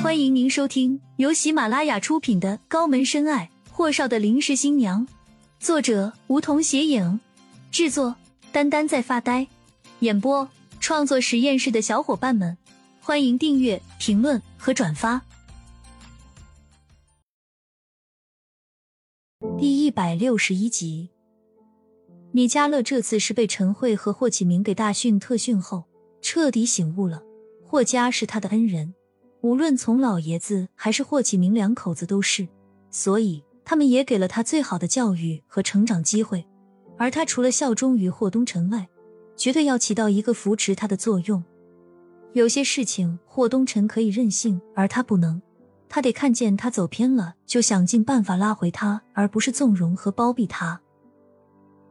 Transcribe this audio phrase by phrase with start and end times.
[0.00, 5.04] 欢迎您收听由喜马拉雅出品的《高门深爱：霍少的临时新娘》，
[5.58, 7.18] 作者梧桐斜影，
[7.72, 8.14] 制作
[8.52, 9.48] 丹丹在发呆，
[9.98, 10.48] 演播
[10.78, 12.56] 创作实验室的小伙伴们，
[13.00, 15.20] 欢迎订阅、评论和转发。
[19.58, 21.10] 第一百六十一集，
[22.30, 25.84] 米迦勒这次是被陈慧和霍启明给大训特训后，
[26.22, 27.20] 彻底醒悟了。
[27.66, 28.94] 霍家是他的恩人，
[29.40, 32.48] 无论从老爷子还是霍启明两口子都是，
[32.90, 36.44] 所以他们也给了他最好的教育和成长机会。
[36.96, 38.88] 而他除了效忠于霍东辰外，
[39.36, 41.42] 绝对要起到一个扶持他的作用。
[42.32, 45.40] 有些事情霍东辰可以任性，而他不能，
[45.88, 50.80] 他得看见他走偏了，就想尽办法拉回他，而不是纵容和包庇他。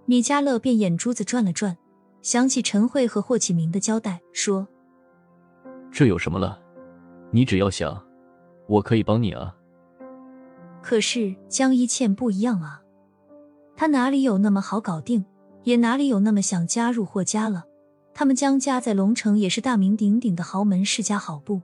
[0.05, 1.77] 米迦勒便眼珠子转了转，
[2.21, 4.67] 想起陈慧和霍启明的交代，说。
[5.89, 6.59] 这有什么了？
[7.31, 8.01] 你只要想，
[8.67, 9.53] 我可以帮你啊。
[10.81, 12.81] 可是江一倩不一样啊，
[13.75, 15.25] 她哪里有那么好搞定，
[15.63, 17.65] 也哪里有那么想加入霍家了。
[18.13, 21.61] 他们江家在龙城也是大名鼎鼎的豪门世家，好不？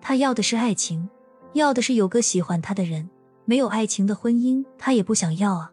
[0.00, 1.08] 她要的是爱情，
[1.52, 3.10] 要的是有个喜欢她的人。
[3.44, 5.72] 没有爱情的婚姻，她也不想要啊。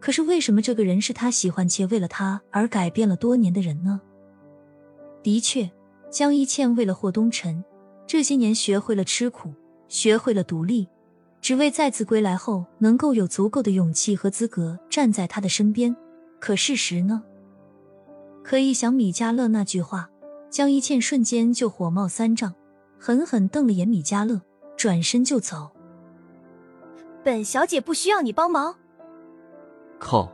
[0.00, 4.00] 可是为什么这个人是他喜欢且为了他而改变了多年的人呢？
[5.22, 5.70] 的确。
[6.10, 7.64] 江一倩为了霍东辰，
[8.06, 9.52] 这些年学会了吃苦，
[9.88, 10.88] 学会了独立，
[11.40, 15.94] 只为再次归来后能够有足够的勇气和资格站在他的身边。
[16.38, 17.22] 可事实呢？
[18.42, 20.10] 可以想米迦勒那句话，
[20.50, 22.54] 江一倩瞬间就火冒三丈，
[22.98, 24.42] 狠狠瞪了眼米迦勒，
[24.76, 25.70] 转身就走。
[27.22, 28.76] 本小姐不需要你帮忙。
[29.98, 30.30] 靠！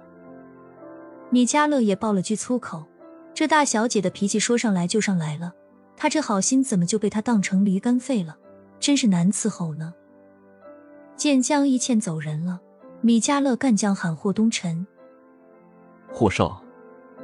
[1.30, 2.84] 米迦勒也爆了句粗口，
[3.32, 5.54] 这大小姐的脾气说上来就上来了。
[6.00, 8.38] 他这好心怎么就被他当成驴肝肺了？
[8.78, 9.92] 真是难伺候呢。
[11.14, 12.58] 见江一倩走人了，
[13.02, 14.86] 米迦勒干将喊霍东辰
[16.10, 16.64] ：“霍少，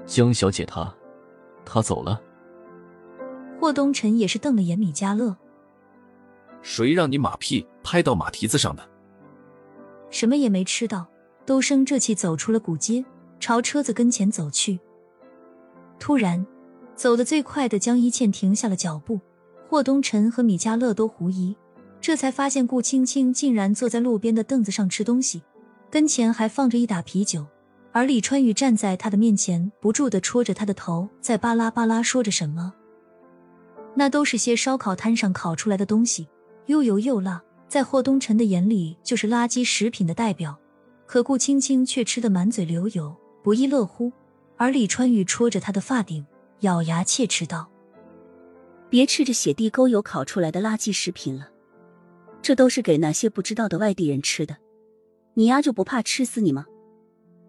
[0.04, 0.94] 江小姐她，
[1.64, 2.20] 她走了。”
[3.58, 5.34] 霍东辰也是瞪了眼米迦勒
[6.60, 8.86] ：“谁让你马屁拍到马蹄子上的？”
[10.12, 11.06] 什么也没吃到，
[11.46, 13.02] 都生这气走出了古街，
[13.40, 14.78] 朝车子跟前走去。
[15.98, 16.46] 突然。
[16.96, 19.20] 走得最快的江一倩停下了脚步，
[19.68, 21.54] 霍东辰和米迦勒都狐疑，
[22.00, 25.42] 这才发现顾青青竟然坐在路边的凳子上吃东西，
[25.90, 27.44] 跟前还放着一打啤酒，
[27.92, 32.72] 而李川宇站在他的面前，不住的戳着他的头，在巴拉巴拉说着什么。
[33.94, 36.26] 那都是些烧烤摊上烤出来的东西，
[36.64, 40.58] 又油又辣，在霍东辰的眼里就是垃圾食品的代表，
[41.06, 44.10] 可顾青青却吃得满嘴流油，不亦乐乎，
[44.56, 46.24] 而李川宇戳着他的发顶。
[46.60, 47.70] 咬牙切齿道
[48.88, 51.50] ：“别吃着血地沟油烤出来的垃圾食品了，
[52.40, 54.56] 这都是给那些不知道的外地人吃的。
[55.34, 56.66] 你丫就不怕吃死你吗？”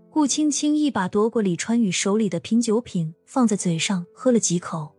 [0.10, 4.96] 顾青青一把夺过李川宇手里的瓶酒品，放在嘴上喝了几口，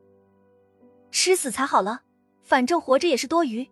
[1.10, 2.02] 吃死才好了，
[2.44, 3.68] 反正活着也是多余。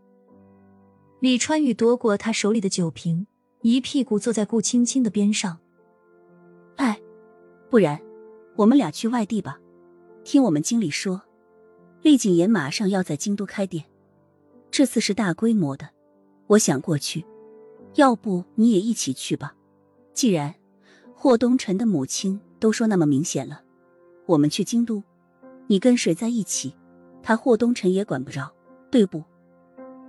[1.20, 3.28] 李川宇夺过他手里的酒瓶，
[3.60, 5.58] 一屁股坐在顾青青的边上。
[6.76, 7.00] 哎，
[7.70, 8.00] 不然
[8.56, 9.58] 我们俩去外地吧。
[10.26, 11.22] 听我们经理说，
[12.02, 13.84] 厉景言马上要在京都开店，
[14.72, 15.88] 这次是大规模的。
[16.48, 17.24] 我想过去，
[17.94, 19.54] 要不你也一起去吧？
[20.12, 20.52] 既然
[21.14, 23.62] 霍东辰的母亲都说那么明显了，
[24.26, 25.00] 我们去京都，
[25.68, 26.74] 你跟谁在一起，
[27.22, 28.52] 他霍东辰也管不着，
[28.90, 29.22] 对不？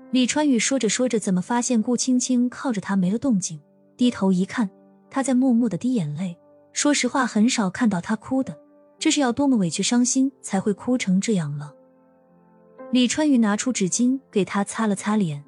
[0.10, 3.62] 李川宇说着说着，怎么发现顾青青靠着他没了动静？
[3.96, 4.68] 低头一看，
[5.12, 6.36] 他在默默的滴眼泪。
[6.74, 8.58] 说实话，很少看到他哭的。
[9.00, 11.74] 这是要多么委屈伤心才会哭成这样了？
[12.92, 15.44] 李川宇拿出纸巾给他擦了擦脸，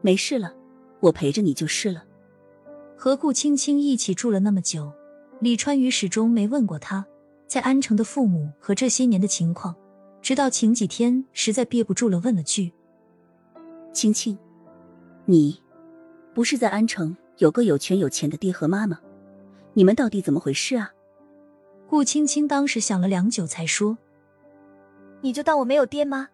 [0.00, 0.54] 没事了，
[1.00, 2.04] 我陪着你就是了。
[2.96, 4.92] 和顾青青一起住了那么久，
[5.40, 7.06] 李川宇始终没问过他
[7.46, 9.74] 在安城的父母和这些年的情况，
[10.20, 12.72] 直到前几天实在憋不住了，问了句
[13.94, 14.36] ：“青青，
[15.24, 15.62] 你
[16.34, 18.98] 不是在安城有个有权有钱的爹和妈吗？
[19.74, 20.90] 你们到底怎么回事啊？”
[21.88, 23.96] 顾青青当时想了良久，才说
[25.22, 26.28] ：“你就当我没有爹妈，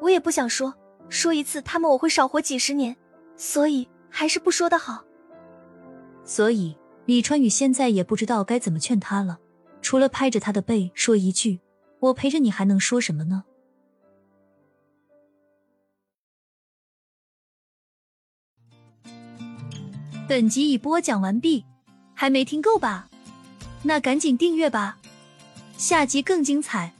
[0.00, 0.72] 我也不想说，
[1.08, 2.96] 说一次他们我会少活几十年，
[3.36, 5.04] 所以还是不说的好。”
[6.22, 6.76] 所以
[7.06, 9.40] 李川宇现在也不知道该怎么劝他了，
[9.82, 11.58] 除了拍着他的背说一句
[11.98, 13.42] ：“我陪着你，还能说什么呢？”
[20.28, 21.64] 本集已播讲完毕，
[22.14, 23.10] 还没听够吧？
[23.82, 24.98] 那赶紧订阅吧。
[25.80, 26.92] 下集更精彩。